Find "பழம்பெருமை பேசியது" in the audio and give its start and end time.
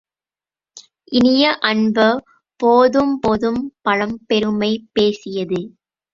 3.83-5.61